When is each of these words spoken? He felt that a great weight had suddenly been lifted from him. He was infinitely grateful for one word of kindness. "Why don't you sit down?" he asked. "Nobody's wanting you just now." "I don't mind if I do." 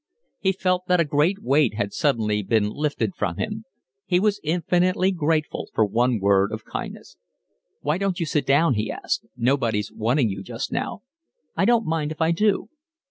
He 0.39 0.51
felt 0.51 0.87
that 0.87 0.99
a 0.99 1.05
great 1.05 1.43
weight 1.43 1.75
had 1.75 1.93
suddenly 1.93 2.41
been 2.41 2.71
lifted 2.71 3.13
from 3.15 3.37
him. 3.37 3.65
He 4.07 4.19
was 4.19 4.39
infinitely 4.43 5.11
grateful 5.11 5.67
for 5.75 5.85
one 5.85 6.19
word 6.19 6.51
of 6.51 6.65
kindness. 6.65 7.17
"Why 7.81 7.99
don't 7.99 8.19
you 8.19 8.25
sit 8.25 8.47
down?" 8.47 8.73
he 8.73 8.91
asked. 8.91 9.27
"Nobody's 9.37 9.91
wanting 9.93 10.27
you 10.27 10.41
just 10.41 10.71
now." 10.71 11.03
"I 11.55 11.65
don't 11.65 11.85
mind 11.85 12.11
if 12.11 12.19
I 12.19 12.31
do." 12.31 12.69